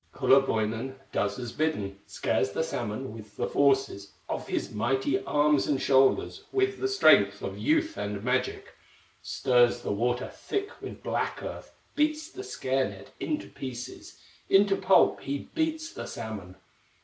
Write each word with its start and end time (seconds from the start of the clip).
Kullerwoinen 0.15 0.95
does 1.11 1.37
as 1.37 1.51
bidden, 1.51 1.99
Scares 2.07 2.53
the 2.53 2.63
salmon 2.63 3.13
with 3.13 3.37
the 3.37 3.45
forces 3.45 4.13
Of 4.27 4.47
his 4.47 4.71
mighty 4.71 5.23
arms 5.25 5.67
and 5.67 5.79
shoulders, 5.79 6.43
With 6.51 6.79
the 6.79 6.87
strength 6.87 7.43
of 7.43 7.55
youth 7.59 7.97
and 7.97 8.23
magic, 8.23 8.73
Stirs 9.21 9.81
the 9.83 9.91
water 9.91 10.27
thick 10.33 10.71
with 10.81 11.03
black 11.03 11.43
earth, 11.43 11.75
Beats 11.93 12.31
the 12.31 12.43
scare 12.43 12.89
net 12.89 13.11
into 13.19 13.47
pieces, 13.47 14.19
Into 14.49 14.75
pulp 14.75 15.21
he 15.21 15.49
beats 15.53 15.91
the 15.93 16.07
salmon. 16.07 16.55